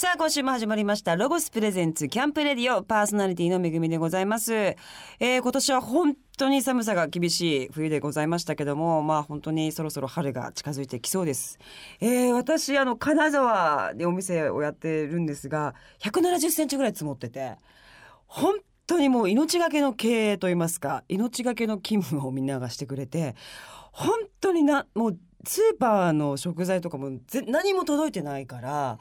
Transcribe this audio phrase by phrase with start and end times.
[0.00, 11.58] さあ今週も始まりましたロゴスプレゼンツキャンプレディオパーソナリティのめぐみでございます、えー、今年は本当に寒さが厳しい冬でございましたけどもまあ本当にそろそろ春が近づいてきそうです、
[12.00, 17.56] えー、私あの金沢でお店をやってるんですが170センチぐらい積もってて
[18.26, 18.54] 本
[18.86, 23.34] 当にもう命がけの経営といいますか命がけの勤務をみんながしてくれて
[23.92, 28.98] 本当になもうスーパーの食材とかも何も届いてないから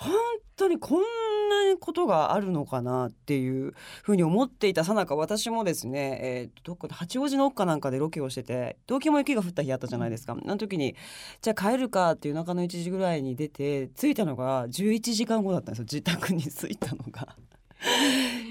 [0.00, 0.12] 本
[0.56, 10.94] 当にこんなことがあるのかなっていうふうに思っていたさなか私もですね、えー、どこで八王子の奥かなんかでロケをしてて東京も雪が降った日あったじゃないですか、あの時に
[11.42, 17.34] じゃあ帰るかっていう中の1時ぐらいに出て着いたのが11時間後だったんですよ自宅に着いたのが。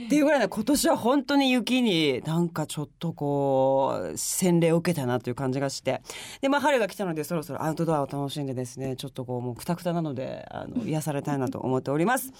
[0.07, 6.01] っていうぐらいね今年は本当に雪になんかちょっとこう洗礼を受けたなという感じがして。
[6.39, 12.31] でまあ春が来たのでそろそろアウトドアを楽しんでですねちょっとこうもうくたくたなのであの癒されたいなと思っております。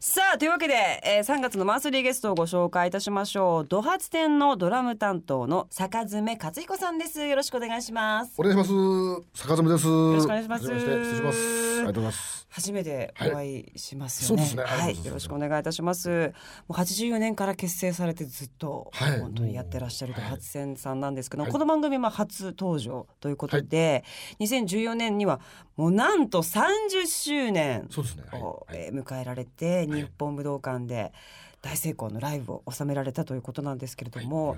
[0.00, 3.64] さあというわけで、えー、3月のマンスリーゲストをご紹介いたしましょう。
[3.64, 7.24] ド発展のドラム担当の坂詰克彦さんです。
[7.24, 8.32] よろしくお願いします。
[8.36, 9.22] お願いします。
[9.34, 9.86] 坂詰です。
[9.86, 10.64] よろしくお願いします。
[10.64, 11.78] 失礼します。
[11.78, 12.44] ありがとうございます。
[12.54, 14.82] 初めてお会いしますよね、はい、そうですね。
[14.84, 15.04] はい。
[15.04, 16.08] よろしくお願いいたします。
[16.08, 16.24] も
[16.70, 16.72] う
[17.04, 24.04] 84年から結成されてずっと本当にやってらっしゃると初戦さんなんですけど、はい、この番組は初登場ということで、
[24.38, 25.40] はい、2014年には
[25.76, 27.88] もうなんと30周年
[28.32, 31.12] を、ね、迎えられて、日本武道館で
[31.62, 34.56] 大成功のライブを収められたということなんですけれども。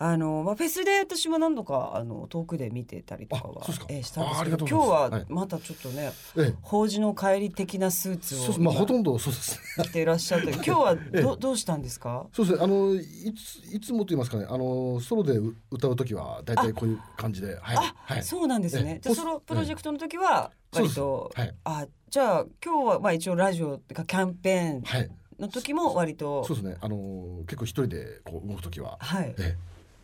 [0.00, 9.60] あのまあフェスで私も何度かあの遠くで見てたりとかはえー、したんですけど今日はまたちょっとね、はい、法事の帰り的なスーツをまあほとんどそうです。
[9.82, 12.26] 着ていらっしゃる 今日はどどうしたんですか？
[12.32, 12.64] そうですね。
[12.64, 13.00] あのい
[13.34, 14.46] ついつもと言いますかね。
[14.48, 15.36] あのソロで
[15.70, 17.56] 歌う時は大体こういう感じで。
[17.60, 17.76] はい。
[17.76, 19.00] あ、はい、そうなんですね。
[19.02, 25.10] じゃソロプロジェクトの時は割と、はい、あじゃあ今日はまあ一応ラジオってかキャンペーン
[25.40, 26.76] の時も割と、そうですね。
[26.80, 29.56] あの結構一人でこう動く時は、はい、え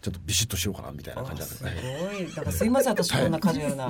[0.05, 3.87] ちょっとビシッとしようかなみたいな感じすごい、だからすいません、私こんなカジュアルな。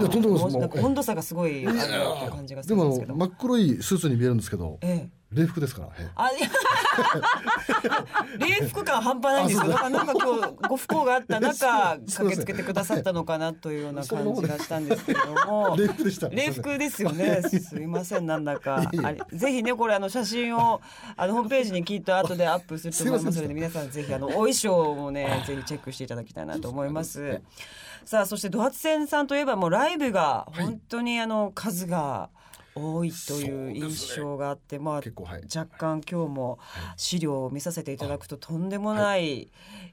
[0.80, 3.16] 温度差がすごいある感じがするんですけど。
[3.16, 4.78] 真っ黒いスーツに見えるんですけど。
[4.82, 5.88] ええ礼服ですから。
[6.14, 6.30] あ、
[8.38, 9.68] 礼服感半端ないんですよ。
[9.68, 15.74] だからなんか今日ご不幸があった中 駆けつけてくださったのかなというような感じがしたんですけれども。
[15.78, 16.28] 礼服でした。
[16.28, 17.42] 礼服ですよね。
[17.42, 18.82] すみませんなんだか。
[19.32, 20.80] ぜひねこれあの写真を
[21.16, 27.40] あのホームページにきっと後でアップすると思いますので皆さんぜひあのお衣装もねぜひチェックしていただきたいなと思います。
[28.04, 32.30] さあそしてドハツセンさんといえばもうライブが本当にあの数が。
[32.74, 35.06] 多いという印象があって、ね、まあ、はい、
[35.56, 36.58] 若干今日も
[36.96, 39.50] 資料を見させていただくととんでもない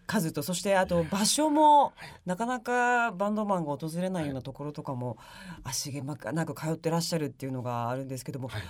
[0.07, 1.93] 数と、そしてあと場所も
[2.25, 5.17] なかなかバンドマンが訪れないようなところとかも
[5.63, 8.61] 足げまなんか通ってらっしゃるっていうのがあるんですけども、はい、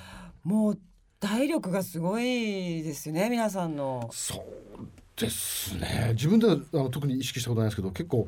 [0.44, 0.80] もう
[1.20, 4.10] 体力がすごいですね皆さんの。
[4.12, 4.44] そ
[4.78, 6.10] うですね。
[6.14, 8.28] 自分ではあの特に意識したことないですけど結構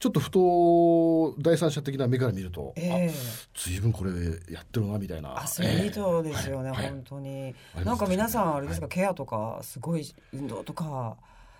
[0.00, 3.12] ちょっとふと第三者的な目から見ると、えー、
[3.54, 4.10] ずいぶんこれ
[4.50, 5.38] やってるなみたいな。
[5.38, 11.18] アスリートですよね、えー、本当に、はい、なんか皆さんあれですか、はい、ケアとかすごい運動とか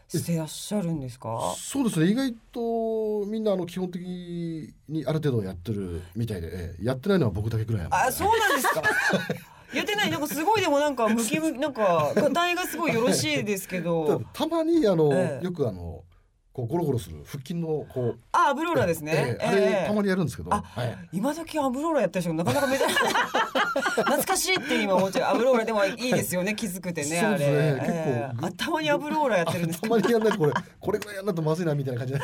[0.08, 1.54] してらっしゃるんですか？
[1.58, 2.06] そうですね。
[2.06, 8.82] 意外とみんなあの基本的にある程度やってるみたいで、えー、やってないのは僕だけぐらいあそうなんですか？
[9.76, 10.10] やってない。
[10.10, 14.22] なんかすごいでもなんかムキムキなんか がたいがすごいよろしいですけど。
[14.32, 16.02] たまにあの、えー、よくあの
[16.60, 22.86] こうゴロゴロする腹筋のこうあアブローラですね、えー、あれ、たまにやるんですけど、はい、今時アブローラやってる人なかなか珍しい。
[23.70, 25.34] 懐かしいって今思っちゃう。
[25.36, 32.14] アブローラでもいいですよね気づくてねそうですね、結構、えー、たまにアブローラやってるんですたま にやんないとこれこれくらいやんないとまずいなみたいな感じ。
[32.14, 32.20] で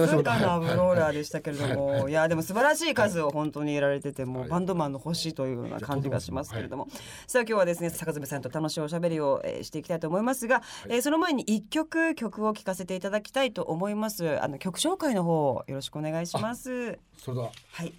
[0.00, 6.88] まさかのアブローラでしたけれども、はいはい、いやでも素晴らしい数を本当に得られてても、はい、バンドマンの星というような感じがしますけれども、
[7.26, 14.42] さあ今日はですね坂爪さんと楽しいおしゃべりを、えー、していきたいと思いますが、はい、えー、その前に一曲曲を聴かせていただきたいと思います。
[14.42, 16.98] あの曲紹介の方よろしくお願いします。
[17.16, 17.50] それでは。
[17.72, 17.94] はい。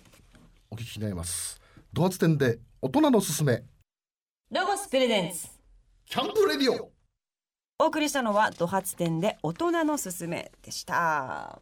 [0.69, 1.59] お聞きになります。
[1.91, 3.63] ドアツ店で大人のすすめ。
[4.51, 5.47] ロゴスプレゼンツ。
[6.05, 6.91] キャンプレディオ。
[7.79, 11.61] お送りしたのはドハツ店で大人のすすめでした。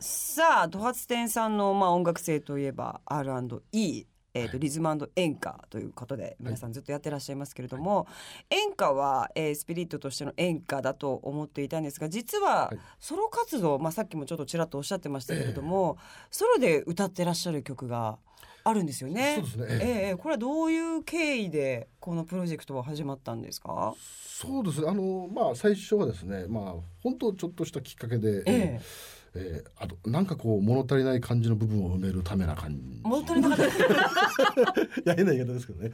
[0.00, 4.86] さあドハツ店さんのまあ音楽性といえば R&E えーと、リズム
[5.16, 8.06] 演歌ということで皆さんずっとやってらっしゃいますけれども、は
[8.50, 18.18] い、演歌は、えー、スピリットとしての演歌だと思っていたんですが実はソロ活動、まあ、さっきもちょっとちらっとおっしゃってましたけれども、えー、ソロで歌ってらっしゃる曲が
[18.62, 19.36] あるんですよね。
[19.36, 19.66] そうですね。
[19.80, 23.94] ええー、これはどういう経緯でこのプロジェクトは始まったんですか？
[23.96, 24.88] そうですね。
[24.88, 28.42] あのまあ最初はですね、まあ本当ちょっとしたきっかけで。
[28.44, 33.00] えーえー、あとなんかこう物足りない感じの部分を埋めるためな感じ。
[33.02, 33.68] 物足りなかったい。
[35.04, 35.92] や変な言い方ですけどね。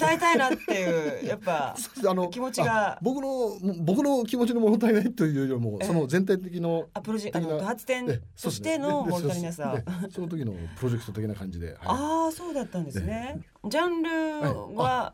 [0.00, 1.76] 伝えたいなっていうやっぱ
[2.08, 2.98] あの気持ちが。
[3.02, 8.06] 僕の僕の気持ちの物足りないというよりも、その全体的のあプロジェクト発展
[8.40, 9.76] としての物足りなさ。
[10.10, 15.12] その時のプロジェクト的な感じで、はい、ああそうだったんですね、ジャンルは、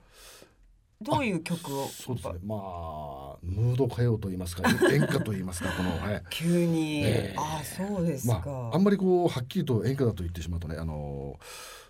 [1.00, 1.86] どういう曲を？
[1.88, 2.34] そうですね。
[2.44, 4.62] まあムード歌謡と言いますか
[4.92, 11.38] 演歌と言いますかこの、はい、急に、えー、あそうですか、まあ、あんまりこうはっきりと演歌だと言ってしまうとねあの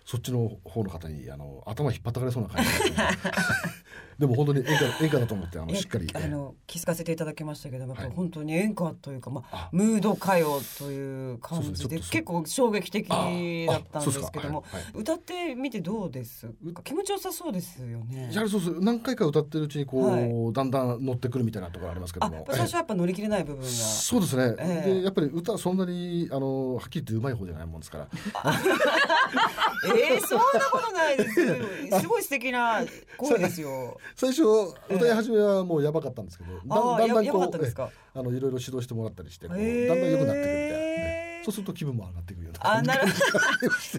[0.05, 2.69] そっちの方の方にあの頭引っ張たかれそうな感じ
[4.19, 7.85] でも本当に演歌演歌だと思ってあのしっかりあの気づかせていただきましたけど
[8.15, 13.15] 本当に演歌というかまあムード歌謡という感じで結構衝撃的だ
[13.77, 16.47] ったんですけども、歌ってみてどうです？
[16.73, 18.29] か気持ちよさそうですよね。
[18.31, 23.67] やはりそうです何回か歌ってるうちにこう、だんだん乗ってくるみたいなところありますけども最初はやっぱ乗り切れない部分が。
[23.67, 28.07] そうですね、えー、でやっぱり歌そんなにあのはっきり言ってうまい方じゃないもんですから。
[29.85, 31.99] えー、そんなことないです。
[32.01, 32.81] すごい素敵な
[33.17, 33.99] 声ですよ。
[34.15, 34.43] 最初
[34.89, 40.86] 歌い始めはもうやばかったんですけど、だだんだんこうあのいろいろ指導してもらったりしてだんだん良くなってくるみたいな、ね。
[41.47, 42.75] そうすると気分も上がっていくような。
[42.75, 43.07] あなる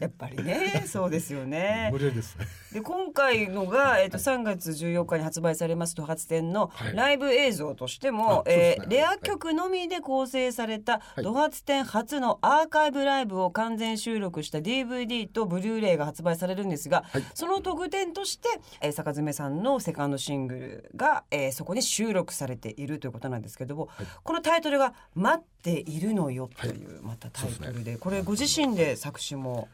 [0.02, 0.84] やっぱりね。
[0.86, 1.88] そうですよね。
[1.92, 2.36] 無理です。
[2.74, 18.48] で今回のが、えーと、3月14日に発売されますと発展のライブ映像としても、はい、えーね、レア曲のみで構成された、ド発展初のアーカイブライブを完全収録した DVD とブルーレイが発売されるんですが、はい、その特典として、
[18.82, 29.68] えー、坂爪さんのセカンドシングルが、えー、そこに収録されているということなんですけども、はい、このタイトルが「待っているのよ」という、またタイトルで、ね、これご自身で作詞も。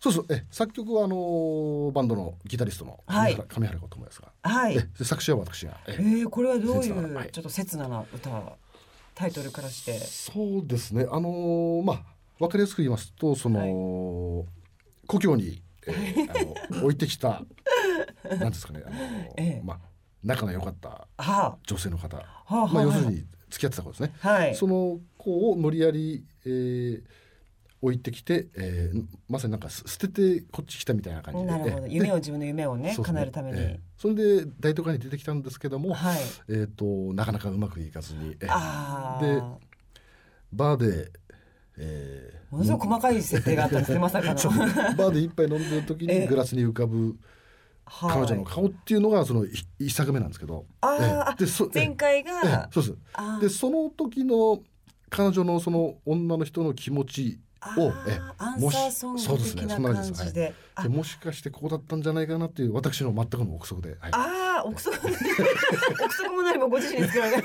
[0.00, 0.26] そうそう。
[0.28, 8.56] え作曲はあのバンドのギタリストの上原,、上原こと思いますが、はい、作詞は私がええー、これはどういうちょっと切なな歌
[9.14, 9.98] タイトルからして。
[9.98, 11.06] そうですね。
[11.10, 12.02] あのー、まあ
[12.38, 13.60] 分かりやすく言いますとその、
[14.38, 14.46] はい、
[15.06, 17.42] 故郷に、えー、あの置いてきた
[18.38, 18.96] なんですかねあの、
[19.36, 19.78] ええ、まあ
[20.22, 21.06] 仲の良かった
[21.66, 27.02] 女性の方、はあ、まあ、要するに付き合ってた子ですね、はい、その子を無理やり、えー、
[27.82, 31.46] 置いてきて、えー、まさになんか捨ててこっち来たみたいな感じで。
[31.46, 31.86] なるほど。
[31.88, 32.96] 夢を自分の夢をねね。
[33.02, 36.18] 叶えるために、えー、それで大都会に出てきたんですけども、はい、
[36.48, 39.42] えーと、なかなかうまくいかずに、えー、で
[40.52, 41.10] バーで
[41.78, 44.34] えー、ものすごく細かい設定があったんですねまさかの。
[44.96, 47.16] バーで一杯飲んでる時に グラスに浮かぶ、
[47.84, 49.44] 彼女の顔っていうのがその
[49.78, 52.96] 一作目なんですけど、あで前回が、そうです。
[53.42, 54.62] でその時の
[55.10, 57.40] 彼女のその女の人の気持ち
[57.76, 58.20] をえ
[58.60, 64.96] もしそうですねそんな感じで、はい、でもしかしてこうだったんじゃないかなっていう私の全くの憶測で、はい、ああ憶測。
[65.06, 67.42] 憶測も何もご自身で作られ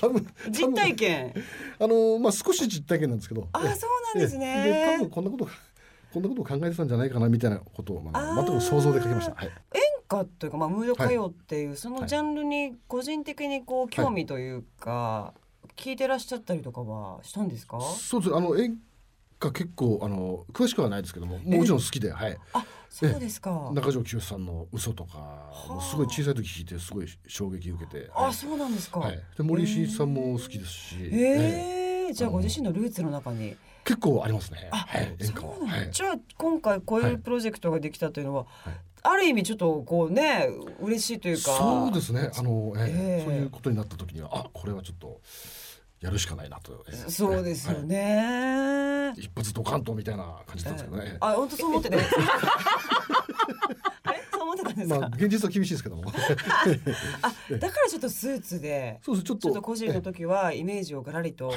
[0.00, 1.34] 多分実体験。
[1.78, 3.48] あのまあ少し実体験なんですけど。
[3.52, 3.68] あそう
[4.14, 4.64] なんですね。
[4.64, 5.48] で多分こんなこと
[6.12, 9.52] こんなことを考えてたんじゃないかなみたいなことを、まあ、全く想像で書きました、はい、演
[10.08, 15.34] 歌というか、まあ、ムード歌謡っていう、そのジャンルに個人的にこう興味というか、
[15.76, 17.80] 聞いてらっしゃったりとかはしたんですか？
[17.80, 18.34] そうです。
[18.34, 18.78] あの演
[19.38, 22.38] 歌結構あの詳しくはないですけどももちろん好きではい。
[22.54, 23.70] あそうですか。
[23.74, 33.54] 中条清さんの嘘とかすごい小さい時聞いてすごい衝撃受けてあ、はい、そうなんですか、はい、で森進一さんも好きですしへえじゃあご自身のルーツの中に
[33.86, 34.68] 結構ありますね。
[34.72, 35.54] はい、演歌は。
[35.64, 40.48] はい、じゃあ今回こういうプロジェクトができたというのは、はい、ある意味ちょっとこうね
[40.80, 41.52] 嬉しいというか。
[41.52, 42.32] そうですね。
[42.36, 45.20] あの、えー、そういうことになった時にはあこれはちょっと。
[45.98, 51.96] やるしかないなと、えー、そうですよね、はい、一発ドカンとみたいな感じなんですけどね、えー、あ本当そう思ってね
[54.66, 56.04] あれそう思ってたんですか、まあ、現実は厳しいですけども。
[57.22, 59.24] あだからちょっとスーツでそうです。
[59.24, 61.52] ちょっと個人の時はイメージをがらりと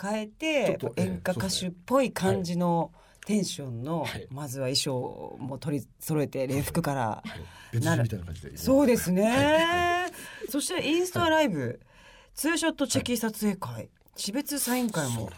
[0.00, 2.92] 変えて、演歌歌手っぽい感じの、
[3.26, 7.22] テンションの、はい、まずは衣装も取り揃えて礼服から、は
[7.72, 8.08] い、なる。
[8.56, 11.80] そうですね、はい、そしてインスタライブ、
[12.34, 15.30] ツーショットチェキ撮影会、はい、私別サイン会も、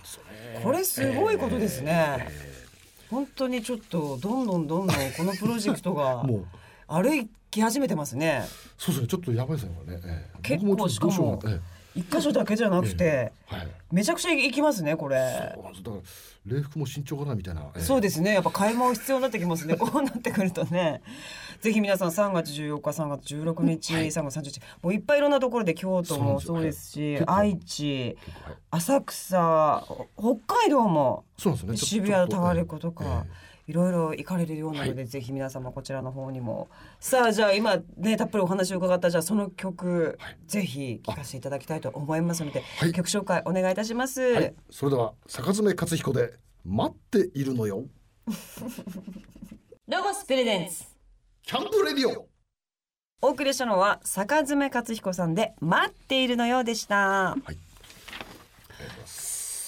[0.62, 6.24] これすごいことですね、えー、本当にちょっとどんどんどんどんこのプロジェクトが
[6.92, 8.44] 歩き始めてますね。
[8.76, 9.06] そうですね。
[9.08, 11.60] ちょっとやばいですねこれね、えー、結構しかも、えー
[11.94, 15.18] 一箇所だけじゃなくて、えーはい、めちゃくちゃ行きますねこれ。
[15.74, 16.02] そうだから
[16.46, 18.32] 礼服も慎重かなみたいな、えー、そうですね。
[18.32, 19.76] やっぱ買い物必要になってきますね。
[19.78, 21.02] こうなってくるとね。
[21.60, 24.60] ぜひ皆さん3月14日3月16日、はい、3月30日。
[24.82, 28.16] もういっぱいいろんなところで京都もそうですし、はい、愛知、
[28.70, 31.76] 浅草北海道もそうですね。
[31.76, 33.04] 渋谷のタワレコとか。
[33.04, 36.68] えーいろいろ行かれるようなので、はい、ぜひ皆様こちらの方にも。
[37.00, 46.34] さあじゃあ今ねたっぷりお話を伺ったじゃあその曲、はい、ぜひ聴かせていただきたいと思いますので、はい、曲紹介お願いいたします、それでは坂爪克彦で
[46.66, 47.84] 待っているのよ。
[49.88, 50.94] ロゴスプレゼンス
[51.42, 52.28] キャンプレディオ。
[53.22, 56.96] お送りしたのは坂詰克彦さんで待っているのようでした。
[56.96, 57.71] はい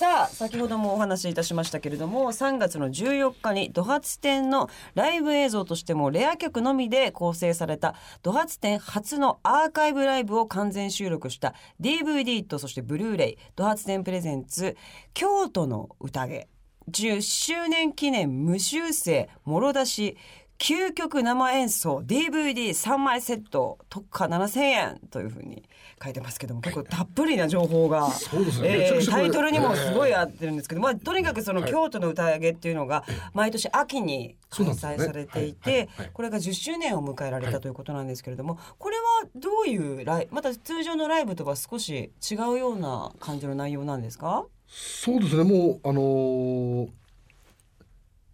[0.04, 14.76] さあ先ほどもお話しいたしましたけれども3月の14日にド発展のライブ映像としてもレア曲のみで構成されたド発展初のアーカイブライブを完全収録した DVD とそしてブルーレイド発展プレゼンツ
[15.14, 16.48] 京都の宴。
[16.90, 20.18] 10周年記念無修正もろ出し。
[20.58, 25.62] 究極生演奏 DVD3 枚セット特価7000円というふうに
[26.02, 28.68] 書いてますけども結構たっぷりな情報が、そうですね。
[28.78, 31.70] めちゃえータイトルにもすごい合ってるんですけど、まあ、とにかくそのはい。
[31.70, 39.02] 京都の宴っていうのが毎年秋に開催されていてこれが10周年を迎えられたということなんですけれどもこれは
[39.34, 44.46] どういうライまた通常のライブとは少し違うような感じの内容なんですか？
[44.68, 45.44] そうですね。
[45.44, 46.88] もうあのー、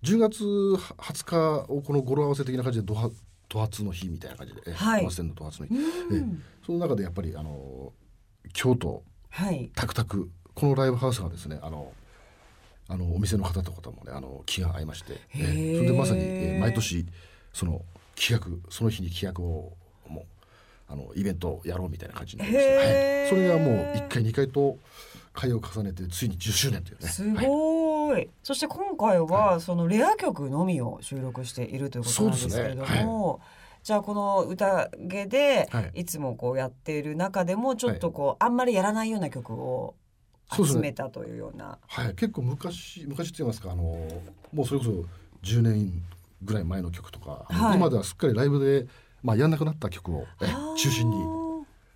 [0.03, 3.11] 10月20日をこの語呂合わせ的な感じでドハ
[3.49, 5.05] ド発の日みたいな感じで、えはい。
[5.05, 5.79] のド発の日、う
[6.13, 8.01] えんその中でやっぱりあのー
[8.53, 9.71] 京都はい。
[9.75, 11.93] タクタクこのライブハウスがですねあの
[12.89, 17.07] あのお店の方とかともねあの気が合いまして、えそれでまさに、え毎年
[17.53, 17.83] その
[18.17, 19.77] 企画その日に企画を
[20.09, 20.25] もう
[20.89, 22.83] あのイベントをやろうみたいな感じになりまして、は
[23.27, 24.77] い、それがもう1回2回と
[25.33, 27.09] 会を重ねてついに10周年というね。
[27.09, 27.47] すはい
[28.11, 33.41] ごい、そして今回はそのレア曲のみを収録しているということなんですけれども、
[33.83, 36.01] じゃあこの宴ではい。
[36.01, 39.95] いつもこうやっている中でもちょっとこう、あんまりやらないような曲を
[40.53, 41.79] 集めたというような。
[41.87, 43.83] はい、結構昔昔って言いますかあの
[44.53, 44.91] もうそれこそ
[45.43, 46.03] 10年
[46.43, 47.77] ぐらい前の曲とか、はい。
[47.77, 48.87] 今ではすっかりライブで、
[49.23, 50.27] まあ、やんなくなった曲を、
[50.77, 51.17] 中心に、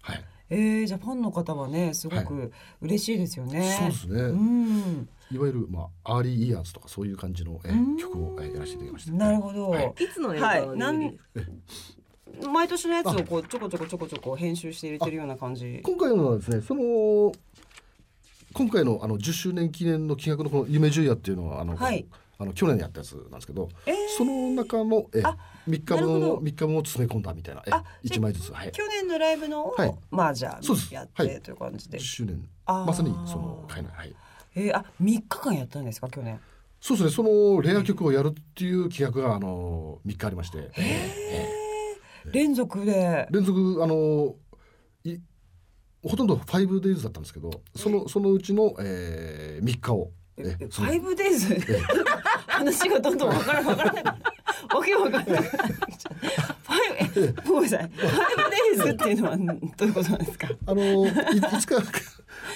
[0.01, 3.77] はい、えー、じゃあファンの方はねすごく嬉しいですよね。
[3.79, 7.97] そうですね、うん、いわゆる、まあ、 early years とかそういう感じの、えうん。
[7.97, 9.13] 曲を、えやらせていただきました。
[9.13, 9.71] なるほど。
[9.71, 9.95] はい。
[9.99, 15.81] いつの映像の DVD ですか、毎年のやつをこうちょこちょこちょこちょこ編集して入れてるような感じ。
[15.83, 17.33] 今回のはですねその
[18.53, 22.07] 今回のあの10周年記念の企画のこの夢十夜っていうのはあの、はい。
[22.37, 23.95] あの去年やったやつなんですけど、えー。
[24.17, 25.37] その中のえあ
[25.69, 28.73] 3日分を3日分を詰め込んだみたいなえあ1枚ずつはい。
[28.73, 29.95] 去年のライブのを、はい。
[30.11, 30.93] まあじゃあそうです。
[30.93, 31.99] やって、はいという感じで。
[31.99, 32.01] 10。
[32.01, 32.49] 周年。
[32.67, 34.15] まさにその回のはい
[34.55, 36.41] えー、あ三日間やったんですか去年？
[36.81, 40.71] そうですねそのレア曲をやるっていう企画があの3日ありまして、
[42.31, 43.27] 連続で。
[43.31, 44.35] 連続あの
[45.05, 45.19] い
[46.03, 50.11] ほとんど 5days だったんですけどそのそのうちの、えー、3日を。
[50.37, 51.57] ファイブデイズ？
[52.49, 54.05] 話がどんどんわからわからない。
[54.05, 54.15] わ
[54.85, 55.43] けわからない。
[55.43, 55.57] ファ
[57.07, 57.89] イブえごめんなさい。
[57.89, 58.11] ファイ
[58.77, 60.49] ブデイズっていうのはどういうことなんですか？
[60.67, 61.77] あのいいつか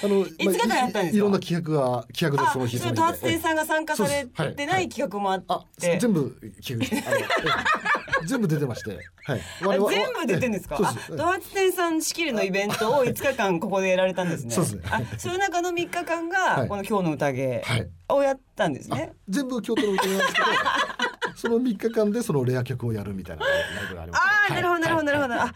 [0.03, 1.15] あのいつか間やったんですか？
[1.15, 6.31] いいろんな企画が企画であその日それと発展さんが参加されてない企画もあっあて、全部
[6.65, 10.77] 企画全部出てまして、はい、全部出てんですか？
[10.77, 14.51] ドハツ店さん仕切りのイベントを5日間ここでやられたんですね。
[14.51, 14.75] そうです。
[14.75, 16.67] ねあ、その中の3日間がはい。
[16.67, 17.89] この今日の宴はい。
[18.09, 19.13] をやったんですあね。
[19.27, 20.47] 全部京都の歌なんですけど
[21.35, 24.17] その3日間でそのレア曲をやるみたいなありま
[24.49, 25.53] あなるほどなるほどなるほど。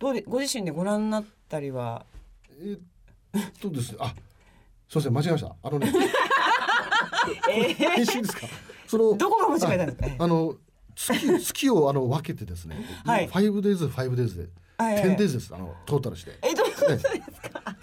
[0.00, 2.04] どうでご自身でご覧になったりは？
[2.60, 2.78] えー
[3.38, 3.98] っとですね。
[4.00, 4.14] あ
[4.88, 5.56] すみません間違えました。
[5.62, 5.92] あのね
[7.50, 8.46] え編集ですか？
[8.86, 10.24] そのどこが間違えたんですか？
[10.24, 10.56] あの
[10.94, 13.26] 月月をあの分けてですね、はい。
[13.26, 14.48] ファイブデイズファイブデイズで、
[14.78, 15.02] はい。
[15.02, 15.54] テンデイズです。
[15.54, 16.38] あのトータルして。
[16.42, 17.04] え、どういうことです
[17.50, 17.76] か？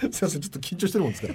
[0.00, 1.34] すみませんちょっと緊張してるもんですか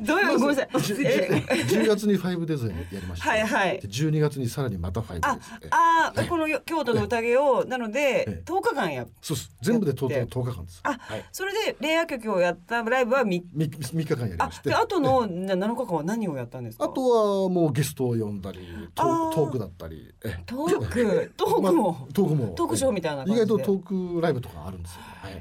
[0.00, 0.82] どういうごめんなさい。
[0.82, 3.30] じゅじゅえ10月にファイブデイズやりました。
[3.30, 3.80] はいはい。
[3.80, 9.06] で12月にさらにまたファイブデああー、この京都の宴をなのでえ10日間や。
[9.22, 9.52] そうです。
[9.62, 10.34] 全部でトータルやって。
[10.38, 10.80] 10日間です。
[10.82, 14.70] あはい、それでレア曲をやったライブは3み三日間やりあまして。
[14.70, 16.84] であとのな7日間は何をやったんですか？
[16.84, 18.60] あとはもうゲストを呼んだり
[18.94, 20.12] トークだったり。
[20.24, 21.32] えトーク？
[21.36, 22.48] トークまも、あトークも。
[22.54, 23.46] トークショーみたいな感意じで。
[23.46, 25.00] 外とトークライブとかあるんですよ。
[25.22, 25.32] はい。
[25.32, 25.38] へ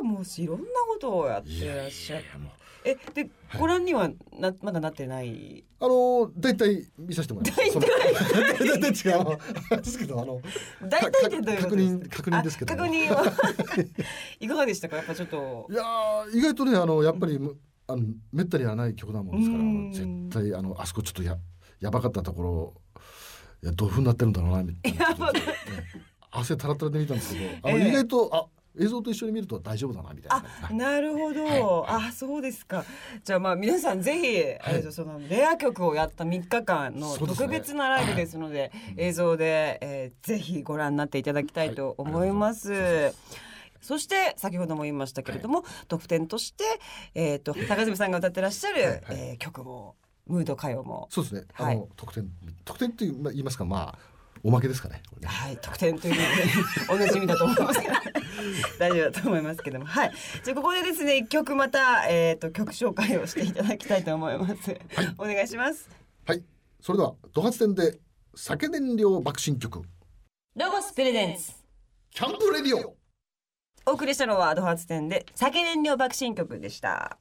[0.00, 2.24] えもういろんなことをやってらっしゃる。
[2.84, 5.64] えでご覧にはなまだなってない？
[5.78, 7.70] あの大体見させてもらいます。
[7.70, 9.80] その大体違う。
[9.82, 10.40] ですけどあの
[10.88, 12.74] 大体ってどういう確認確認ですけど。
[12.74, 13.22] あ確認は
[14.40, 14.96] いかがでしたか？
[14.96, 15.68] やっぱちょっと。
[15.70, 18.02] いやー意外とねあのやっぱりむあの
[18.32, 21.36] めったにやらない曲なもんですから絶対あのあそこちょっとや
[21.78, 22.74] やばかったところ
[23.62, 25.08] いやどういうふうになってるんだろうなみたいな。
[25.32, 25.42] ね
[26.32, 27.88] 汗たらたらで見たんですけどあの、ええ。
[27.90, 28.46] 意外とあ
[28.78, 32.84] 映像と一緒に見ると大丈夫だなみたいなあね、はいなるほど、あそうですか。
[33.22, 43.12] じゃあまあ皆さんぜひ、あれですよそのレア曲をやった3日間の特別なライブですので映像で、えーぜひご覧になっていただきたいと思います。
[43.80, 46.64] そして先ほども言いましたけれども、特典として、
[47.14, 49.02] えー、と高住さんが歌ってらっしゃる、はいはい。
[49.10, 51.08] えー曲もムード歌謡も。
[51.10, 51.42] そうですね。
[51.54, 51.88] あの、はい。
[51.96, 52.30] 特典
[52.64, 54.11] 特典って言いますかまあ
[54.44, 55.02] おまけですかね。
[55.24, 56.14] はい、得点という
[56.90, 57.80] おなじみだと思います。
[57.80, 57.94] け ど
[58.78, 59.86] 大丈夫だと思いますけども。
[59.86, 60.12] はい。
[60.42, 64.76] じゃあここでですね一曲また、えー、と曲紹介をしていただきたいと思います、
[65.18, 65.88] お願いします。
[66.26, 66.42] はい。
[66.80, 67.98] それではド発展で
[68.34, 69.82] 酒燃料爆心曲。
[70.56, 71.52] ロゴスプレゼンツ。
[72.10, 73.02] キャンプレディオ。
[73.84, 77.18] お送りしたのはドハツ店で酒燃料爆心曲でした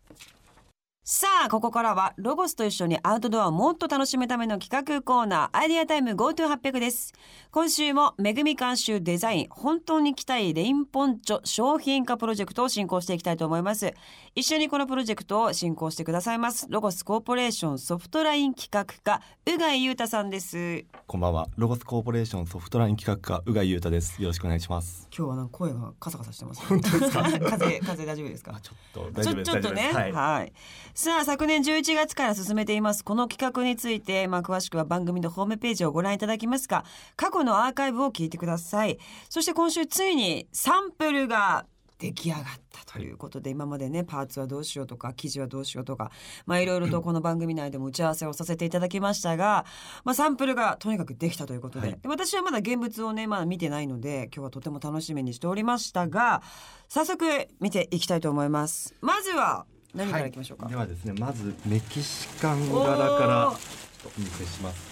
[1.03, 7.13] さあここからはロゴスと一緒にアウトドアをもっと楽しむための企画コーナーアイデアタイム GoTo800 です。
[7.49, 13.95] 今週もめぐみ監修デザイン本当に着たいレインポンチョ商品化プロジェクトを進行していきたいと思います。
[14.35, 16.67] 一緒にこのプロジェクトを進行してくださいます。
[16.69, 20.85] ロゴスコーポレーションソフトライン企画課宇貝裕太さんです。
[21.07, 21.47] こんばんは。
[21.57, 24.21] ロゴスコーポレーションソフトライン企画課宇賀裕太です。
[24.21, 25.07] よろしくお願いします。
[25.17, 27.23] 今日はなんか声がカサカサしてます本当ですか？
[27.57, 28.59] 風風大丈夫ですか？
[28.61, 28.73] ちょ
[29.09, 30.53] っとちょちょっとね、はい、はい。
[30.93, 36.83] さあ昨年11月から進めていますこの企画について、まあ、詳しくは番組のホームページをご覧いただきますが
[37.15, 38.99] 過去のアーカイブを聞いてください。
[39.29, 41.65] そして今週ついにサンプルが
[41.97, 42.43] 出来上がっ
[42.85, 46.11] たということで、今までねパーツはどうしようとか生地はどうしようとか
[46.45, 49.65] まあいろいろと この番組内でも打ち合わせをさせていただきましたが、
[50.03, 51.99] まあ、サンプルがとにかくできたということで,、はい。
[52.01, 56.41] で私はまだ現物をねまだ見てないので今日はとても楽しみにしておりましたが
[56.89, 57.25] 早速
[57.61, 58.93] 見ていきたいと思います。
[59.01, 63.55] まずは何からいきましょうか、ではですね、まずメキシカン柄からおー。
[63.55, 64.91] ちょっとお見せします。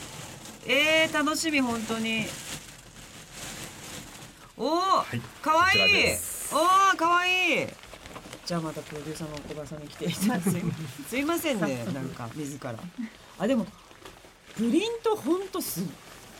[0.67, 2.25] えー、楽しみ本当に。
[4.57, 4.77] おお、
[5.15, 5.77] いかわい。
[5.77, 5.81] い
[6.51, 7.67] おおかわいい。
[8.45, 10.41] じゃあまたプロデューサーの小林さんに来ていただ
[11.07, 12.75] すいませんねなんか自ら。
[13.37, 13.65] あでも
[14.55, 15.83] プリント本当すっ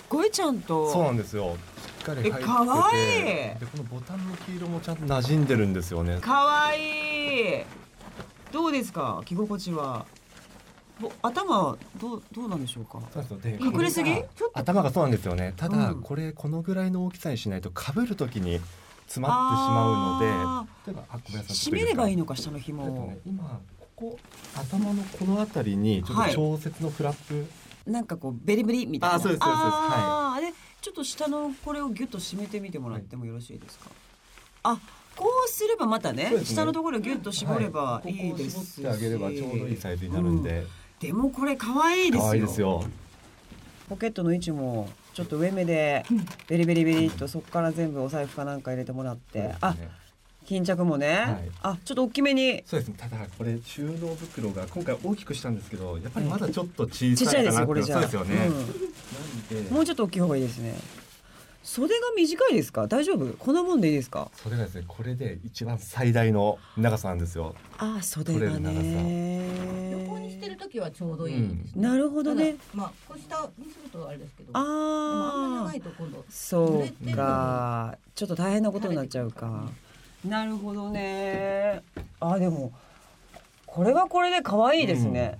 [0.09, 0.91] ごいちゃんと。
[0.91, 1.55] そうなんですよ。
[1.99, 3.19] しっかり入ってて、えかわい。
[3.19, 6.19] いでこのボタンの黄色もちゃんと馴染んでるんですよね。
[6.19, 7.63] かわいい
[8.51, 9.21] どうですか？
[9.25, 10.05] 着心地は。
[10.99, 12.99] ぼ頭どうどうなんでしょうか？
[13.13, 14.11] そうですよで隠れすぎ？
[14.53, 15.53] 頭がそうなんですよね。
[15.55, 16.01] ただ、うん。
[16.01, 18.59] これこのぐらいの大きさにしないと被るときに
[19.05, 22.23] 詰まってしまうので、あ例えばあ小林さん締めればいいの。
[22.23, 23.07] のか下の紐を。
[23.07, 24.19] ね、今ここ
[24.55, 26.29] 頭のこの辺りにちょっはい。
[26.31, 27.45] と調節のフラップ、
[27.89, 29.15] なんかこうベリベリみたいな。
[29.15, 29.79] あそうですそうですそうです。
[29.79, 30.53] あれ？
[30.81, 33.89] ちょっと下のこれをギュッと締めてみてもらってもよろしいですか、
[34.63, 34.79] あ
[35.19, 36.45] こうすればまたねね。
[36.45, 38.11] 下のところをギュッと絞ればはい。
[38.11, 40.65] いいですここを絞ってあげればちょうどいいサイズになるんで、
[41.01, 42.21] でもこれ可愛いですよ。
[42.21, 42.83] 可愛いですよ。
[43.89, 46.05] ポケットの位置もちょっと上目で
[46.47, 49.57] ベリベリベリっとそこから全部お財布かなんか入れてもらって、ね
[50.45, 51.51] 巾着もね、はい。
[51.61, 52.63] あちょっと大きめに。
[52.65, 52.89] そうです。
[52.89, 52.95] ね。
[52.97, 58.07] ただこれ収納袋が今回大きくしたんですけど、やっぱりまだちょっと小さいかなってよこれじゃあ。
[58.07, 58.49] そうですよね。
[59.51, 59.75] うん。
[59.75, 60.73] もうちょっと大きい方がいいですね
[61.69, 62.87] 袖が短いですか？
[62.87, 63.31] 大丈夫？
[63.37, 64.31] こんなもんでいいですか？
[64.33, 67.53] それがですねこれで一番最大の長さなんですよ。
[67.77, 69.91] あー袖がね。
[69.91, 72.53] 横にしてる時はちょうどいいです、なるほどね。
[72.53, 77.95] ただまあこう下にするとあれですけどあんまああ長いと今度そうか。
[78.15, 79.69] ちょっと大変なことになっちゃうか。
[80.25, 81.83] なるほどね。
[82.19, 82.71] あでも
[83.67, 85.37] これはこれで可愛いですね、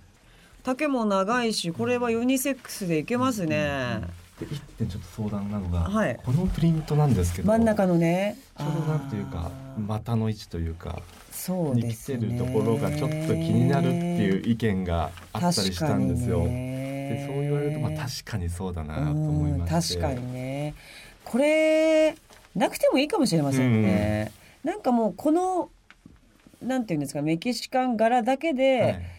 [0.61, 4.07] 丈も長いしこれはユニセックスでいけますね、で
[4.45, 6.19] 一点ちょっと相談なのが、はい。
[6.23, 8.37] このプリントなんですけど、真ん中のね。
[8.57, 12.19] ちょうどなんていうか股の位置というかそうに来ですね。
[12.19, 16.43] てるところがちょっと気になるっていう意見があったりしたんですよ。
[16.43, 20.73] でそう言われるとまあ確かにそうだなと思いまし確かにね。
[21.23, 22.15] これ
[22.55, 24.31] なくてもいいかもしれませんね、
[24.63, 25.69] なんかもうこの
[26.61, 29.18] なんていうんですかメキシカン柄だけで、はい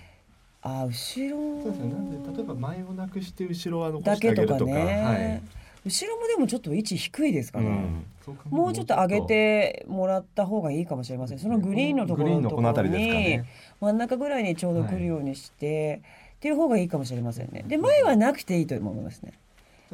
[0.62, 1.62] あ後ろ。
[1.62, 1.92] そうですね。
[1.92, 4.52] なんで例えば前をなくして後ろは残だしてあけとか。
[4.52, 5.42] げるとか、ね、
[5.84, 7.66] 後ろもでもちょっと位置低いですかはい。
[7.66, 8.04] ら、うん。
[8.24, 11.38] そう考えるともうちょっと上げてもらった方がいいかもしれません。
[11.38, 13.46] そのグリーンのところのところにね。
[13.80, 16.02] 真ん中ぐらいにちょうど来るようにして、
[16.36, 17.64] っていう方がいいかもしれませんね。
[17.66, 19.32] で前はなくていいと思いますね。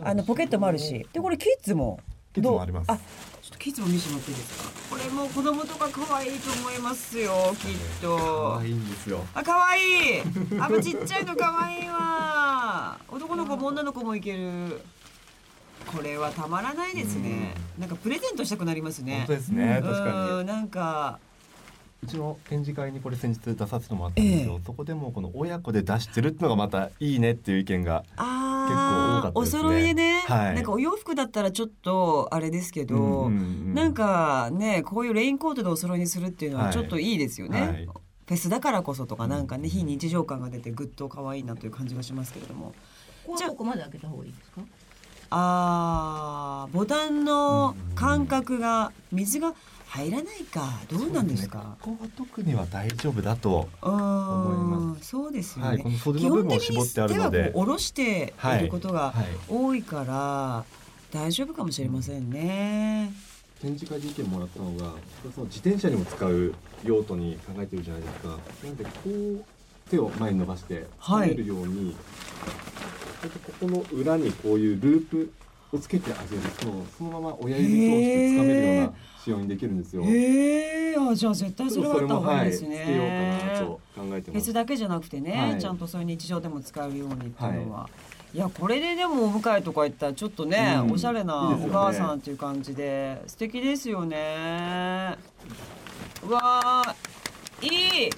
[0.03, 1.07] あのポケットもあるし。
[1.13, 2.01] でこれキッズも
[2.33, 2.89] キッズもあります。
[2.89, 3.01] どうあ
[3.47, 4.71] ちょっとキッズも見せてもらっていいですか？
[4.91, 7.71] これも子供とか可愛いと思いますよきっ
[8.03, 8.17] と。
[8.17, 9.25] 可愛いんですよ。
[9.35, 9.81] あ可愛
[10.19, 10.23] い！
[10.59, 12.99] あもうちっちゃいの可愛いわ。
[13.09, 14.81] 男の子も女の子もいける。
[15.87, 17.55] これはたまらないですね。
[17.79, 19.19] なんかプレゼントしたくなりますね。
[19.19, 19.81] 本当ですね。
[19.81, 20.41] 確かに。
[20.41, 20.47] うん。
[20.47, 21.21] なんか
[22.03, 29.63] うちの展示会にこれ先日出させてもらったんですよ、えそこでもこの親子で出してるってのがまたいいねっていう意見があ結構多かあおったですね。
[29.63, 30.55] 揃いでね、はい。
[30.55, 33.33] なんかお洋服だったらちょっとあれですけど、うんうんう
[33.71, 33.75] ん。
[33.75, 36.73] なんかねこういうレインコートでお揃いにするっていうのははい。
[36.73, 37.87] ちょっといいですよね、はい。
[37.87, 42.75] フェスだからこそとかなんかね非日常感が出てぐっと可愛いなという感じがしますけれども。
[43.27, 44.61] ここはここまで開けた方がいいですか？
[45.31, 49.55] あーボタンの間隔が水が
[49.89, 50.81] 入らないか。
[50.91, 51.77] どうなんですか？
[51.81, 60.65] ここは特には大丈夫だと思思いまそうですよね、はいこの袖の部分を絞ってあるの基本的に手はでこう下ろしていることがはい多いから
[61.13, 63.13] 大丈夫かもしれませんね、
[63.63, 64.93] 展示会で意見もらったのが
[65.35, 68.29] その自転車にも使う用途に考えてるじゃないですか。
[68.29, 68.35] な
[68.69, 69.45] のでこう
[69.89, 71.99] 手を前に伸ばしてはい掴めるように、こ
[73.23, 75.33] うやってここの裏にこういうループ
[75.73, 80.03] をつけてあげるとそのまま親指通して掴めるような仕様にできるんですよ。
[80.05, 84.47] へえあじゃあ絶対それはあった方がいいですね、はい、ようかなと考えてます。
[84.47, 84.53] 別。
[84.53, 85.61] だけじゃなくてね、はい。
[85.61, 87.91] ちゃんとそういう日常でも使えるようにっていうのは、
[88.33, 90.93] い、やこれででもお迎えとか行ったらちょっとね、うん。
[90.93, 93.21] おしゃれないお母さんっていう感じで。
[93.27, 95.17] 素敵ですよね。
[96.23, 97.67] うわー。
[97.67, 98.11] いい。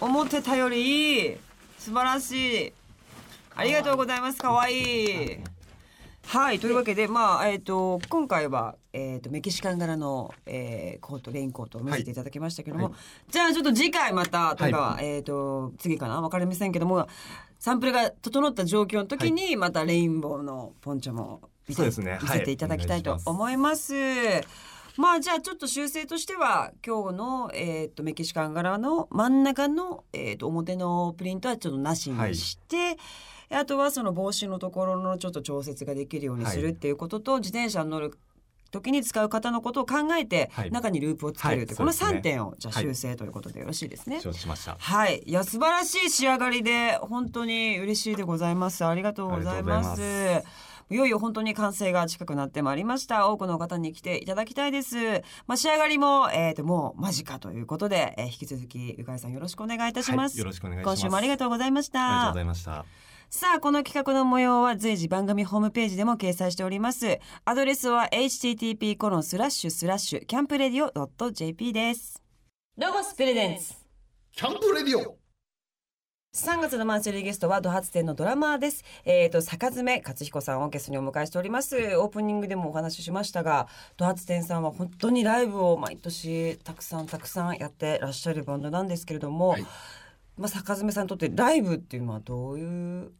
[0.00, 1.36] 思ってたよりいい。
[1.78, 2.72] 素晴らしい。
[3.54, 4.38] ありがとうございます。
[4.38, 5.38] かわいい
[6.26, 12.94] はいというわけでまあえっ、と今回はえっ、とメキシカン柄の、えー、コートレインコートを見せていただきましたけども、はい。
[13.30, 16.20] じゃあちょっと次回またとか、はえっ、と次かな？
[16.20, 17.06] わかりませんけども
[17.58, 22.18] サンプルが整った状況の時にまたレインボーのポンチョも見てそうですね。
[22.22, 23.94] 見せていただきたいと思います。
[24.98, 32.98] まあじゃあちょっと修正としては今日の、えー、とメキシカン柄の真ん中の、えー、と表のプリントはちょっとなしにして、
[33.52, 38.18] あとはその帽子のところのちょっと調節ができるようにするはいっていうことと、自転車に乗る
[38.72, 44.20] 時に使う方のことを考えて、はい中にループをつけるって、はいこの3そうですね点をじゃ修正ということでよろしいですね。
[44.20, 44.76] 承知しました。
[44.78, 48.84] はい、いや素晴らしい仕上がりで本当に嬉しいでございます。
[48.84, 50.00] ありがとうございます。
[50.90, 53.28] いいよいよ本当に完成が近くなってまいりました。
[53.28, 54.96] 多くの方に来ていただきたいです。
[55.46, 60.34] まあ仕上がりもえっ、ともう間近ということで、えー引き続きゆかいさんよろしくお願いいたします。
[60.34, 62.00] はいよろしくお願いします今週もありがとうございました。
[62.00, 63.11] ありがとうございました。
[63.34, 67.18] さあ、この企画の模様は随時番組ホームページでも掲載しております。
[67.46, 72.22] アドレスは http コロンスラッシュスラッシュキャンプレディオ .jp です。
[72.76, 73.72] ロゴスプレゼンツ。
[74.32, 75.16] キャンプレディオ
[76.36, 78.84] 3月のマンスリーゲストはドハツ店のドラマーです。
[79.06, 81.78] えっ、と坂爪克彦さんをゲストにお迎えしております。
[81.96, 83.66] オープニングでもお話ししましたが、
[83.96, 89.66] ドハツ店さんは本当にライブを毎年たくさんたくさんやってらっしゃるバンドなんですけれども、はい
[90.38, 93.12] まあ坂爪さんにとってライブっていうのはどういう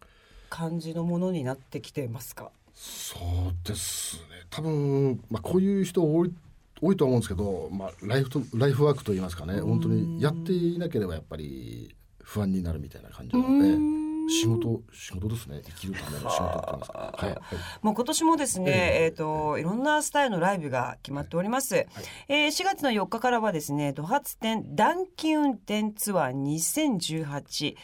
[0.50, 2.50] 感じのものになってきてますか？
[2.74, 4.22] そうですね。
[4.50, 6.32] 多分、まあ、こういう人多い
[6.80, 9.60] 多いとは思うんですけど、まあ、ライフとライフワークといいますかね。
[9.60, 15.62] 本当にやっていなければやっぱり不安になるみたいな感じなので仕事仕事ですね。
[15.64, 17.38] 生きるための仕事って言いますか、はいはい、
[17.82, 19.08] もう今年もですね、ええ。
[19.08, 21.86] っ、といろんなスタイルのライブが決まっております。
[22.28, 27.76] えー4月の4日からはですね、ドハツ店暖気運転ツアー2018。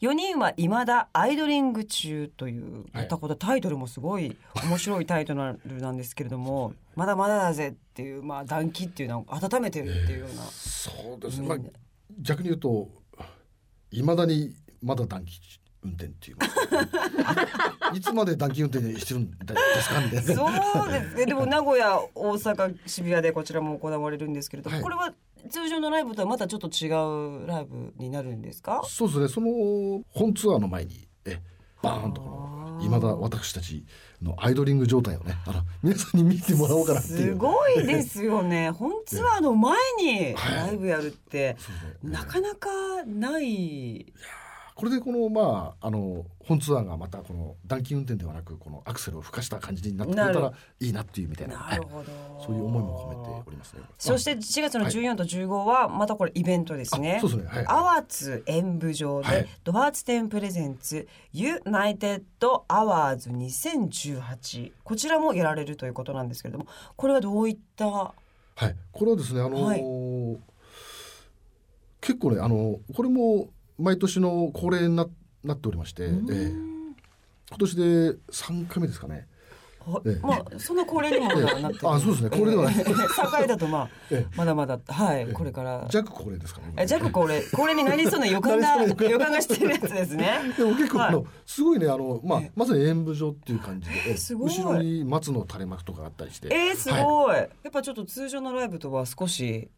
[0.00, 10.42] 4人は未だアイドリング中という、はいまたこのタイトルもすごい面白いタイトルなんですけれども、まだまだだぜっていう、まあ暖気っていうのを温めてるっていうような。
[10.44, 11.40] そうです。
[11.40, 11.72] ね、まあうん、
[12.20, 12.88] 逆に言うと
[13.90, 15.40] いまだにまだ短期
[15.84, 16.46] 運転っていうか
[17.94, 19.36] いつまで短期運転してるんで
[19.80, 20.00] すか？
[20.00, 21.26] みたいなそうですね。
[21.26, 25.12] でも名古屋、大阪、渋谷でこちらも行われるんですけれども、はいこれは
[25.50, 26.88] 通常のライブとはまたちょっと違
[27.44, 28.82] うライブになるんですか？
[28.84, 31.40] そうですねその本ツアーの前にえ
[31.80, 33.84] バーンとこのいまだ私たち
[34.20, 38.70] のアイドリング状態をねあの皆さんに見てもらおうかなっていうすごいですよね。
[38.74, 42.68] 本ツアーの前にはいライブやるって、そうですねなかなか
[43.06, 44.12] ない。
[44.78, 51.96] これでこのまああの本ツアーがまたこの暖気運転ではなくこのアクセルを吹かした感じになってくれたならいいなっていうみたいななるほど。
[51.96, 52.06] はい
[52.46, 53.82] そういう思いも込めておりますね。
[53.98, 57.16] そして4月の14と15はまたこれイベントですね。
[57.16, 57.48] あそうですね。
[57.48, 57.66] はい。
[57.66, 59.48] アワーツ演舞場で、はい。
[59.64, 67.86] ドハーツテンプレゼンツユナイテッドアワーズ2018こちらもやられるということなんですけれどもこれはどういった？
[67.88, 68.14] は
[68.68, 70.38] い、これはですね、あのーはい。
[72.00, 75.06] 結構ね、あのこれも毎年の恒例にな
[75.44, 76.10] なっておりまして、ええ。
[77.50, 77.82] 今年で
[78.30, 79.26] 3回目ですかね。
[80.20, 81.88] まあそんな恒例にもなってる。
[81.88, 82.30] あそうですね。
[82.30, 82.74] 恒例ではない。
[82.74, 85.86] 3回だとまあえまだまだはいこれから。
[85.88, 86.74] 弱恒例ですかね。
[86.76, 87.42] え弱恒例。
[87.52, 89.32] 恒例になりそうな予感が予感。
[89.32, 90.40] がしてるやつですね。
[90.58, 91.08] でも結構、はい。
[91.08, 94.16] あのすごいねあのまあえまさに演舞場っていう感じで、ええ。
[94.16, 94.50] すごい。
[94.50, 97.04] 後ろに松の垂れ幕とかあったりして、えー、すはい。
[97.04, 99.70] ごい、やっぱちょっと通常のライブとは少し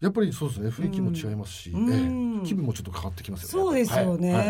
[0.00, 0.68] やっぱりそうですね。
[0.70, 1.92] 雰囲気も違いますし、うん。
[1.92, 2.00] えう
[2.38, 2.46] んえ。
[2.46, 3.52] 気分もちょっと変わってきますよね。
[3.52, 4.46] そうですよね、はい。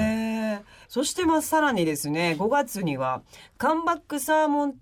[0.55, 0.65] はい。
[0.89, 3.23] そしてまあさらにですね5月には
[3.59, 4.75] カムバックサーモン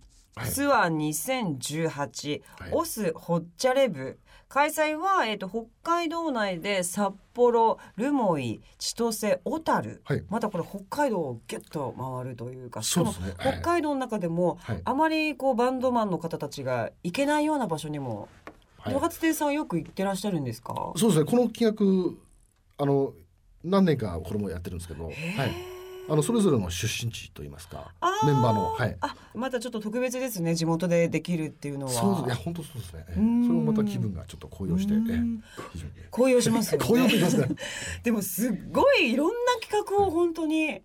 [0.52, 2.70] ツアー2018、はい。
[2.72, 4.18] オスホッチャレブ。
[4.48, 10.24] 開催は、えー、と北海道内で札幌留萌千歳小樽、はい。
[10.30, 13.44] またこれ北海道をギュッと回るというかしかもそうですね。
[13.44, 13.60] はい。
[13.60, 14.80] 北海道の中でも、はい。
[14.84, 18.28] あまりこうバンドマンの方たちが行けないような場所にも
[18.78, 18.94] はい。
[18.94, 20.92] ドハツ亭さんよく行ってらっしゃるんですか？
[20.96, 21.24] そうですね。
[21.24, 22.16] この企画
[22.78, 23.12] あの
[23.64, 25.14] 何年かこれもやってるんですけど、はい、
[26.08, 27.92] あのそれぞれの出身地といいますか
[28.24, 28.96] メンバーのはい。
[29.00, 30.54] あまたちょっと特別ですね。
[30.54, 31.92] 地元でできるっていうのは。
[31.92, 32.26] そうです。
[32.26, 34.98] いや本当そうですね、それもまた気分がちょっと高揚して、ええ。
[34.98, 35.42] うん。
[35.72, 35.92] 非常に。
[36.10, 36.86] 高揚しますよね。
[36.88, 37.48] 高揚と言いますね。
[38.04, 40.80] でもすっごいいろんな企画を本当に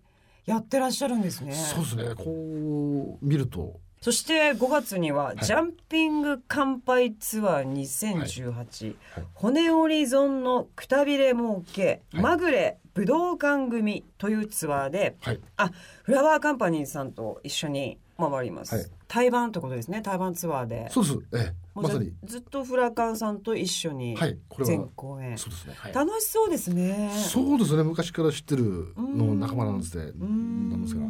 [0.46, 1.54] やってらっしゃるんですね。
[1.54, 2.14] そうですね。
[2.16, 5.38] こう見るとそして5月には、い。
[5.42, 9.24] ジャンピング乾杯ツアー2018、はい。
[9.32, 12.22] 骨折り損のくたびれ儲け、はい。
[12.22, 15.40] まぐれ武道館組というツアーではい。
[15.56, 15.70] あ
[16.02, 18.84] フラワーカンパニーさんと一緒に回ります、はい。
[19.08, 20.02] 対バンってことですね。
[20.02, 20.90] 対バンツアーで。
[20.90, 21.54] そうですええ。
[21.74, 22.12] まさに。
[22.24, 24.18] ずっとフラカンさんと一緒に
[24.66, 25.94] 全は公演、そうですね、はい。
[25.94, 27.10] 楽しそうですね。
[27.32, 27.82] そうですね。
[27.82, 30.12] 昔から知ってるの仲間なんですね。
[30.12, 31.06] なんですが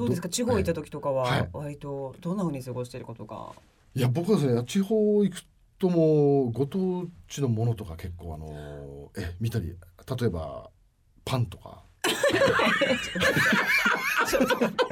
[0.00, 0.28] どうですか？
[0.28, 1.48] ど地方行った時とかははい。
[1.52, 3.52] 割とどんな風に過ごしていることが、
[3.94, 5.42] いや僕はですね地方行く
[5.78, 9.66] ともご当地のものとか結構あのえ見たり
[10.20, 10.70] 例えば
[11.24, 11.84] パンとか。
[14.26, 14.84] ちょっと待って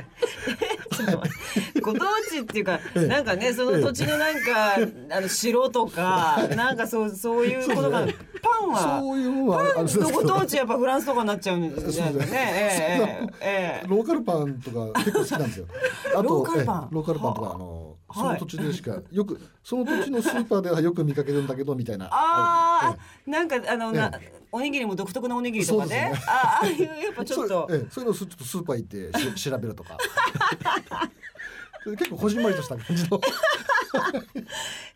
[1.92, 3.06] ご当地っていうか、ええ。
[3.06, 4.74] なんかねその土地のなんか、
[5.10, 8.06] あの城とか なんかそうそういうことが、
[8.42, 12.10] パンはそういうのはあれですけどご当地やっぱフランスとかになっちゃうんですね。
[12.10, 12.26] ね。
[12.30, 15.66] ええええローカルパンとか結構好きなんですよ。
[16.08, 16.88] あとローカルパン。
[16.90, 18.38] えローカルパンとはあかあのはい。
[18.38, 22.08] その土地でしかよくその土地のスーパーではよく見かけるんだけどみたいな。
[22.10, 26.12] あえあ、なんかあの、なえおにぎりも独特なおにぎりとかね。
[26.26, 27.48] あああいうやっぱちょっと。
[27.48, 29.98] そうええそういうのをちょっとスーパー行ってし調べるとか。
[31.84, 33.20] 結構こじんまりとした感じの。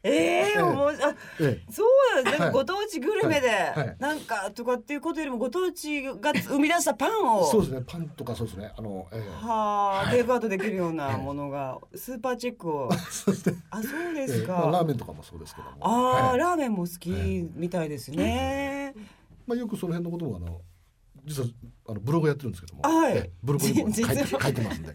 [0.03, 0.59] えええ。
[0.59, 1.73] えもうあええ。
[1.73, 2.53] そうなんかはい。
[2.53, 3.97] ご当地グルメで、はい。
[3.99, 7.45] なんかとかっていうことよりもご当地が生み出したパンを。
[7.45, 7.83] そうですね。
[7.87, 8.73] パンとかそうですね。
[8.77, 9.47] あの、ええ。
[9.47, 10.17] はあ、はい。
[10.17, 12.93] テイクアウトできるようなものがスーパーチェックを。
[13.11, 13.57] そうですね。
[13.71, 14.29] あそうでええ。
[14.29, 15.77] すか、まあラーメンとかもそうですけども。
[15.81, 16.39] ああ、はい。
[16.39, 17.11] ラーメンも好き
[17.55, 18.95] みたいですね、
[19.47, 20.61] まあよくその辺のこともあの
[21.25, 21.49] 実は
[21.89, 23.13] あのブログやってるんですけども、はい。
[23.15, 23.31] ええ。
[23.43, 24.95] ブログにも書いてますんで。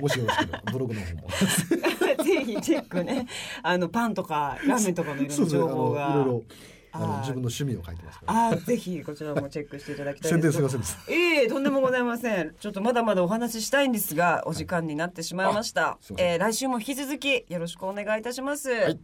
[0.00, 1.28] もしよろしければブログの方も。
[2.24, 3.26] ぜひチェックね
[3.62, 6.42] あのパンとかラーメンとかのいろんな情報があのいろいろ
[6.90, 8.20] あのはい自分の趣味を書いてます。
[8.26, 11.14] あーぜひこちらもチェックしていただきたい宣です伝すみません。
[11.14, 12.54] ええとんでもございません。
[12.58, 15.98] ちょっとまだまだお話ししたいんですが、お時間になってしまいました。
[16.00, 18.70] すいえー来週も引き続きよろしくお願いいたします。
[18.72, 18.98] い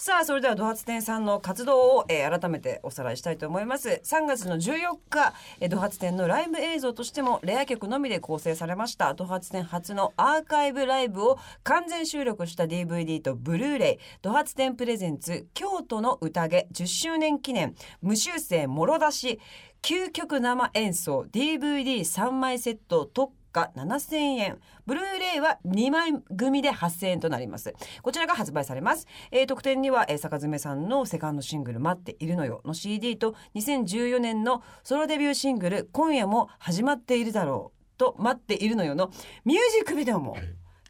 [0.00, 4.00] さあ、それではドハツ店さんの活動を、えー改めておさらいしたいと思います。
[4.04, 19.40] 3月の14日、えードハツ店のライブ映像としてもレア曲のみで構成されましたドハツ店初のアーカイブライブを完全収録した DVD とブルーレイドハツ店プレゼンツ京都の宴10周年記念無修正もろ出し
[19.82, 27.74] 究極生演奏 DVD3 枚セット特価7000円ブルーレイは2枚組で8000円となります。
[28.02, 32.60] こちらが発売されます、えー特典には、えー坂爪さんのセカンドシングル待っているのよ。
[32.64, 37.98] の CD と2014年のソロデビューシングル今夜も始まっているだろう。
[37.98, 38.94] と待っているのよ。
[38.94, 39.10] の
[39.44, 40.36] ミュージックビデオも。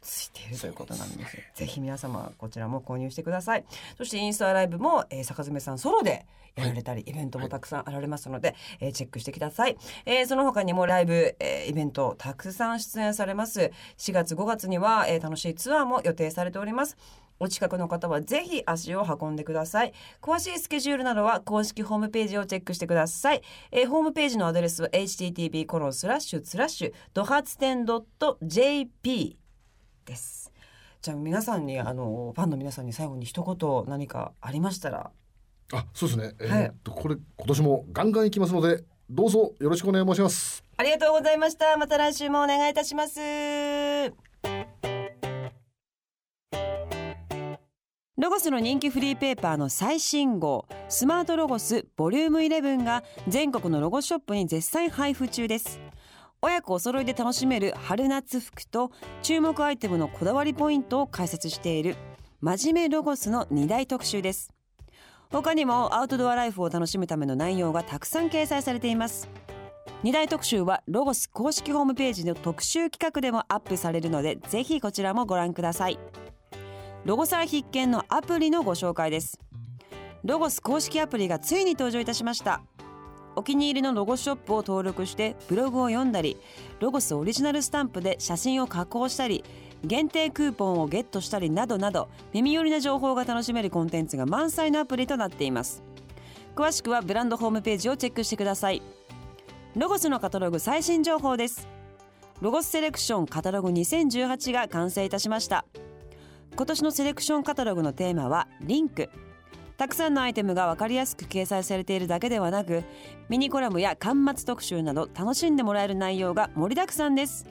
[0.01, 1.37] ついているということなんです。
[1.55, 3.65] ぜひ皆様こちらも購入してください。
[3.97, 9.77] そしてインスタライブも、えー、坂爪さんソロでやられたり、イベントもたくさんあられますので、えーチェックしてください。
[10.05, 13.71] えーその他にもライブ、えーイベントたくさん出演されます。
[13.97, 16.97] 4月5月には、えー楽しいツアーも予定されております。
[17.41, 19.93] お近くの方はぜひ足を運んでください。
[20.21, 23.41] 詳しいスケジュールなどは公式ホームページをチェックしてください。
[23.71, 27.85] えーホームページのアドレスは http コロンスラッシュスラッシュドハツテン
[28.41, 29.37] .jp
[30.09, 30.51] です。
[31.01, 35.11] じゃあ皆さんにあのファンの皆さんに最後に一言何かありましたら？
[35.71, 36.35] あ、そうですね。
[36.39, 40.63] えはいーっとこれ今年もガンガン行きますので、どうぞよろしくお願い申します。
[40.77, 43.19] ありがとうございましたまた来週もお願いいたします
[48.17, 55.81] ロゴスの人気フリーペーパーの最新号スマートロゴスボリューム11が全国のロゴショップに絶賛配布中です
[56.41, 61.97] 親子お揃いで楽しめる春夏服と注目アイテムのこだわりポイントを解説している
[62.39, 64.53] 真面目ロゴスの2大特集です。
[65.29, 69.27] 他にもアウトドアライフを楽しむための内容がたくさん掲載されています。
[70.03, 75.99] 2大特集はロゴス公式ホームページの特集企画でもアップされるのでぜひこちらもご覧ください。
[77.03, 79.37] ロゴサー必見のアプリのご紹介です。
[80.23, 82.61] ロゴス公式アプリがついに登場いたしました。
[83.35, 86.37] お気に入りのロゴショップを登録してブログを読んだり
[86.79, 89.43] ロゴスオリジナルスタンプで写真を加工したり
[89.83, 95.83] 限定クーポンをゲットしたりなどなど耳寄りな情報が楽しめるコンテンツが満載のアプリとなっています。
[96.55, 98.81] 詳しくはブランドホームページをチェックしてください。
[99.75, 101.69] ロゴスのカタログ最新情報です。
[102.41, 105.65] ロゴスセレクションカタログ2018が完成いたしました。
[106.55, 109.09] 今年のセレクションカタログのテーマはリンク。
[109.79, 112.83] たくさんのアイテムが分かりやすく掲載されているだけではなく
[113.29, 117.45] ミニコラムや巻末特集など楽しんでもらえる内容が盛りだくさんです。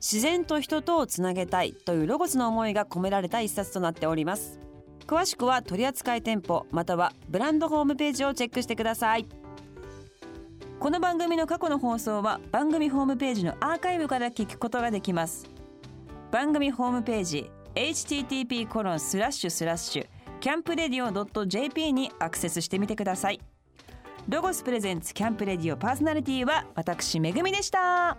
[0.00, 4.58] 自然と人とをつなげたいというロゴスの思いが込められた一冊となっております。
[5.06, 9.28] 詳しくは取扱店舗またはブランドホームページをチェックしてください。
[10.80, 15.48] この番組の過去の放送は番組ホームページのアーカイブから聞くことができます。
[16.32, 23.40] 番組ホームページ http コロンスラッシュスラッシュキャンプレディオ .jp にアクセスしてみてください。
[24.26, 28.16] ロゴスプレゼンツキャンプレディオパーソナリティは私めぐみでした。